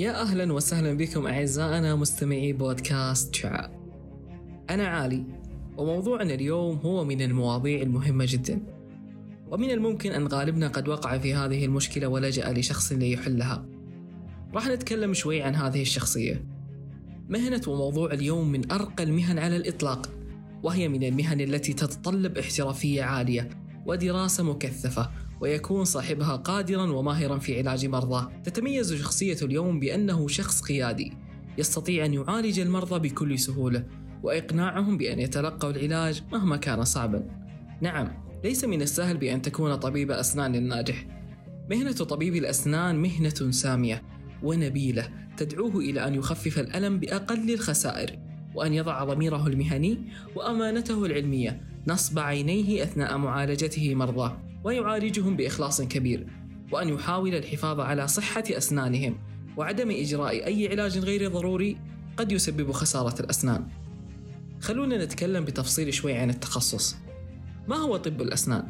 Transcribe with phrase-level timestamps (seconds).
[0.00, 3.70] يا أهلا وسهلا بكم أعزائنا مستمعي بودكاست شعاع
[4.70, 5.24] أنا عالي
[5.76, 8.62] وموضوعنا اليوم هو من المواضيع المهمة جدا.
[9.50, 13.66] ومن الممكن أن غالبنا قد وقع في هذه المشكلة ولجأ لشخص ليحلها.
[14.54, 16.44] راح نتكلم شوي عن هذه الشخصية.
[17.28, 20.10] مهنة وموضوع اليوم من أرقى المهن على الإطلاق
[20.62, 23.48] وهي من المهن التي تتطلب احترافية عالية
[23.86, 25.10] ودراسة مكثفة.
[25.40, 31.12] ويكون صاحبها قادرا وماهرا في علاج مرضاه تتميز شخصية اليوم بأنه شخص قيادي
[31.58, 33.84] يستطيع أن يعالج المرضى بكل سهولة
[34.22, 37.24] وإقناعهم بأن يتلقوا العلاج مهما كان صعبا.
[37.80, 38.08] نعم
[38.44, 41.06] ليس من السهل بأن تكون طبيب أسنان ناجح.
[41.70, 44.02] مهنة طبيب الأسنان مهنة سامية
[44.42, 48.18] ونبيلة تدعوه إلى أن يخفف الألم بأقل الخسائر
[48.54, 49.98] وأن يضع ضميره المهني
[50.36, 56.26] وأمانته العلمية نصب عينيه أثناء معالجته مرضاه ويعالجهم بإخلاص كبير
[56.72, 59.18] وأن يحاول الحفاظ على صحة أسنانهم
[59.56, 61.76] وعدم إجراء أي علاج غير ضروري
[62.16, 63.66] قد يسبب خسارة الأسنان.
[64.60, 66.96] خلونا نتكلم بتفصيل شوي عن التخصص.
[67.68, 68.68] ما هو طب الأسنان؟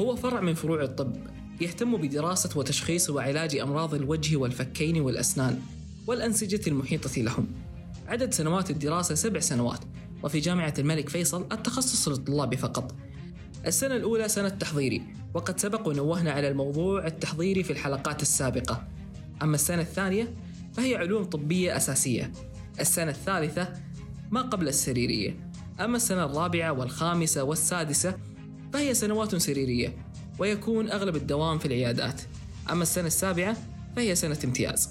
[0.00, 1.16] هو فرع من فروع الطب
[1.60, 5.60] يهتم بدراسة وتشخيص وعلاج أمراض الوجه والفكين والأسنان
[6.06, 7.46] والأنسجة المحيطة لهم.
[8.06, 9.80] عدد سنوات الدراسة سبع سنوات
[10.22, 12.94] وفي جامعة الملك فيصل التخصص للطلاب فقط.
[13.68, 15.02] السنة الأولى سنة تحضيري
[15.34, 18.88] وقد سبق ونوهنا على الموضوع التحضيري في الحلقات السابقة.
[19.42, 20.34] أما السنة الثانية
[20.74, 22.32] فهي علوم طبية أساسية.
[22.80, 23.68] السنة الثالثة
[24.30, 25.50] ما قبل السريرية.
[25.80, 28.18] أما السنة الرابعة والخامسة والسادسة
[28.72, 29.96] فهي سنوات سريرية
[30.38, 32.20] ويكون أغلب الدوام في العيادات.
[32.70, 33.56] أما السنة السابعة
[33.96, 34.90] فهي سنة امتياز.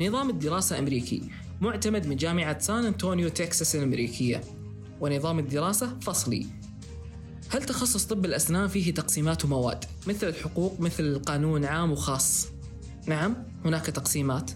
[0.00, 1.22] نظام الدراسة أمريكي
[1.60, 4.40] معتمد من جامعة سان أنطونيو تكساس الأمريكية.
[5.00, 6.46] ونظام الدراسة فصلي.
[7.48, 12.46] هل تخصص طب الأسنان فيه تقسيمات ومواد؟ مثل الحقوق مثل القانون عام وخاص؟
[13.06, 14.50] نعم هناك تقسيمات.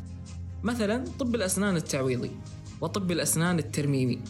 [0.62, 2.30] مثلا طب الأسنان التعويضي
[2.80, 4.20] وطب الأسنان الترميمي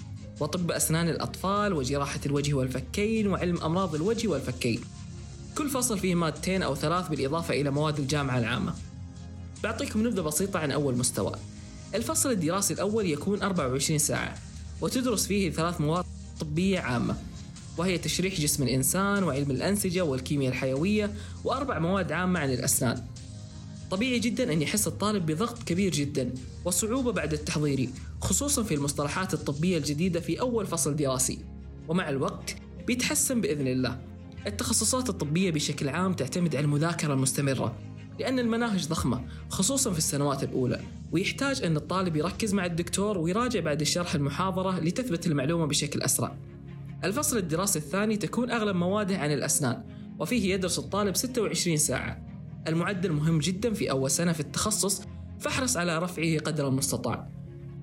[0.41, 4.81] وطب أسنان الأطفال وجراحة الوجه والفكين وعلم أمراض الوجه والفكين.
[5.59, 8.75] كل فصل فيه مادتين أو ثلاث بالإضافة إلى مواد الجامعة العامة.
[9.62, 11.32] بعطيكم نبذة بسيطة عن أول مستوى.
[11.94, 14.34] الفصل الدراسي الأول يكون 24 ساعة
[14.81, 16.04] وتدرس فيه ثلاث مواد
[16.41, 17.16] طبية عامة.
[17.80, 21.10] وهي تشريح جسم الإنسان وعلم الأنسجة والكيمياء الحيوية
[21.44, 23.02] وأربع مواد عامة عن الأسنان.
[23.91, 29.78] طبيعي جدا أن يحس الطالب بضغط كبير جدا وصعوبة بعد التحضيري خصوصا في المصطلحات الطبية
[29.78, 31.38] الجديدة في أول فصل دراسي.
[31.88, 34.00] ومع الوقت بيتحسن بإذن الله.
[34.47, 37.76] التخصصات الطبية بشكل عام تعتمد على المذاكرة المستمرة
[38.18, 40.80] لأن المناهج ضخمة خصوصا في السنوات الأولى.
[41.12, 46.36] ويحتاج أن الطالب يركز مع الدكتور ويراجع بعد الشرح المحاضرة لتثبت المعلومة بشكل أسرع.
[47.05, 49.84] الفصل الدراسي الثاني تكون أغلب مواده عن الأسنان
[50.19, 52.27] وفيه يدرس الطالب 26 ساعة.
[52.69, 55.03] المعدل مهم جدا في أول سنة في التخصص
[55.39, 57.28] فاحرص على رفعه قدر المستطاع.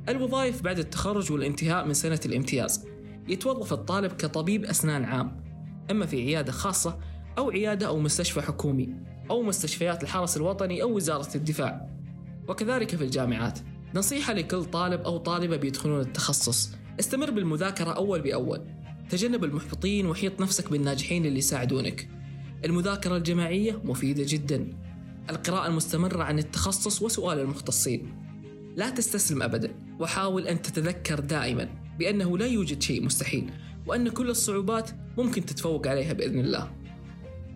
[0.10, 2.86] الوظائف بعد التخرج والانتهاء من سنة الامتياز.
[3.28, 5.44] يتوظف الطالب كطبيب أسنان عام.
[5.92, 7.00] إما في عيادة خاصة
[7.38, 8.96] أو عيادة أو مستشفى حكومي
[9.30, 11.90] أو مستشفيات الحرس الوطني أو وزارة الدفاع.
[12.48, 13.60] وكذلك في الجامعات.
[13.96, 16.72] نصيحة لكل طالب أو طالبة بيدخلون التخصص.
[17.00, 18.62] استمر بالمذاكرة أول بأول.
[19.10, 22.10] تجنب المحبطين وحيط نفسك بالناجحين اللي يساعدونك.
[22.66, 24.68] المذاكرة الجماعية مفيدة جدا.
[25.30, 28.14] القراءة المستمرة عن التخصص وسؤال المختصين.
[28.76, 31.70] لا تستسلم أبدا وحاول أن تتذكر دائما
[32.00, 33.52] بأنه لا يوجد شيء مستحيل
[33.86, 36.72] وأن كل الصعوبات ممكن تتفوق عليها بإذن الله.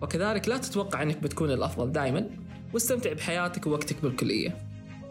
[0.02, 2.30] وكذلك لا تتوقع أنك بتكون الأفضل دائما
[2.74, 4.56] واستمتع بحياتك ووقتك بالكلية.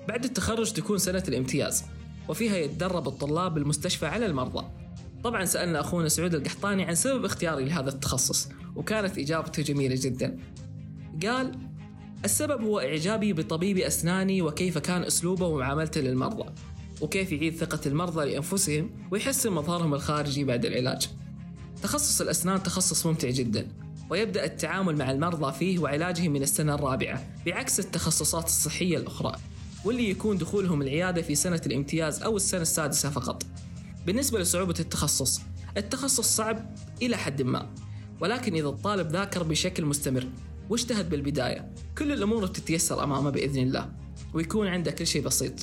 [0.08, 1.84] بعد التخرج تكون سنة الامتياز
[2.30, 4.81] وفيها يتدرب الطلاب بالمستشفى على المرضى.
[5.24, 10.38] طبعا سألنا أخونا سعود القحطاني عن سبب اختياري لهذا التخصص وكانت إجابته جميلة جدا.
[11.24, 11.52] قال
[12.26, 16.50] السبب هو إعجابي بطبيب أسناني وكيف كان أسلوبه ومعاملته للمرضى
[17.02, 21.10] وكيف يعيد ثقة المرضى لأنفسهم ويحسن مظهرهم الخارجي بعد العلاج.
[21.84, 23.68] تخصص الأسنان تخصص ممتع جدا
[24.10, 29.36] ويبدأ التعامل مع المرضى فيه وعلاجهم من السنة الرابعة بعكس التخصصات الصحية الأخرى
[29.86, 33.44] واللي يكون دخولهم العيادة في سنة الامتياز أو السنة السادسة فقط.
[34.06, 35.42] بالنسبة لصعوبة التخصص
[35.78, 37.70] التخصص صعب إلى حد ما
[38.20, 40.28] ولكن إذا الطالب ذاكر بشكل مستمر
[40.70, 43.90] واجتهد بالبداية كل الأمور تتيسر أمامه بإذن الله
[44.34, 45.54] ويكون عنده كل شيء بسيط.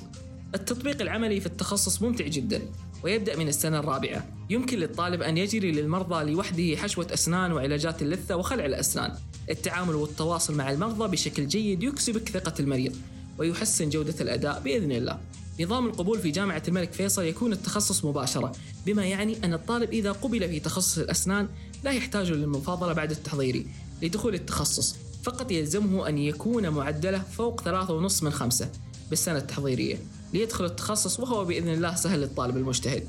[0.54, 2.62] التطبيق العملي في التخصص ممتع جدا
[3.04, 4.26] ويبدأ من السنة الرابعة.
[4.50, 9.14] يمكن للطالب أن يجري للمرضى لوحده حشوة أسنان وعلاجات اللثة وخلع الأسنان.
[9.50, 12.96] التعامل والتواصل مع المرضى بشكل جيد يكسبك ثقة المريض
[13.38, 15.20] ويحسن جودة الأداء بإذن الله.
[15.60, 18.52] نظام القبول في جامعة الملك فيصل يكون التخصص مباشرة
[18.86, 21.48] بما يعني أن الطالب إذا قبل في تخصص الأسنان
[21.84, 23.66] لا يحتاج للمفاضلة بعد التحضيري
[24.02, 28.70] لدخول التخصص فقط يلزمه أن يكون معدله فوق ثلاثة ونص من خمسة
[29.10, 29.98] بالسنة التحضيرية
[30.34, 33.08] ليدخل التخصص وهو بإذن الله سهل للطالب المجتهد.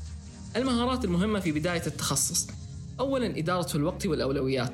[0.56, 2.46] المهارات المهمة في بداية التخصص
[3.00, 4.72] أولا إدارة الوقت والأولويات.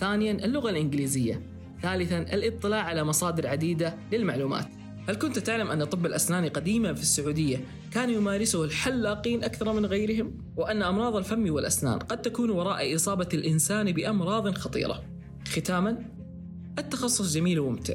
[0.00, 1.42] ثانيا اللغة الإنجليزية.
[1.82, 4.68] ثالثا الاطلاع على مصادر عديدة للمعلومات.
[5.08, 10.38] هل كنت تعلم أن طب الأسنان قديما في السعودية؟ كان يمارسه الحلاقين أكثر من غيرهم؟
[10.56, 15.02] وأن أمراض الفم والأسنان قد تكون وراء إصابة الإنسان بأمراض خطيرة.
[15.48, 15.98] ختاما
[16.78, 17.94] التخصص جميل وممتع.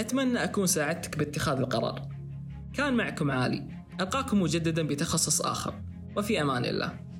[0.00, 2.08] أتمنى أكون ساعدتك باتخاذ القرار.
[2.74, 3.68] كان معكم عالي.
[4.00, 5.74] ألقاكم مجددا بتخصص آخر.
[6.16, 7.11] وفي أمان الله.